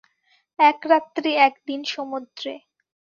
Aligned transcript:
এক 0.59 0.79
রাত্রি 0.85 1.31
এক 1.47 1.53
দিন 1.67 1.81
সমুদ্রে। 1.85 2.53